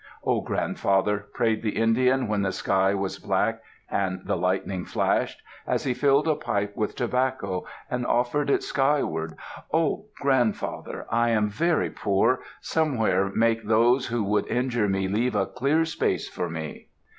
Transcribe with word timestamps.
"Oh, 0.23 0.41
grandfather," 0.41 1.27
prayed 1.31 1.61
the 1.61 1.77
Indian 1.77 2.27
when 2.27 2.41
the 2.41 2.51
sky 2.51 2.95
was 2.95 3.19
black 3.19 3.61
and 3.87 4.19
the 4.25 4.35
lightning 4.35 4.83
flashed, 4.83 5.39
as 5.67 5.83
he 5.83 5.93
filled 5.93 6.27
a 6.27 6.33
pipe 6.33 6.75
with 6.75 6.95
tobacco 6.95 7.67
and 7.87 8.03
offered 8.07 8.49
it 8.49 8.63
skyward, 8.63 9.35
"Oh, 9.71 10.05
grandfather! 10.19 11.05
I 11.11 11.29
am 11.29 11.49
very 11.49 11.91
poor. 11.91 12.39
Somewhere 12.61 13.29
make 13.35 13.63
those 13.67 14.07
who 14.07 14.23
would 14.23 14.47
injure 14.47 14.89
me 14.89 15.07
leave 15.07 15.35
a 15.35 15.45
clear 15.45 15.85
space 15.85 16.27
for 16.27 16.49
me." 16.49 16.87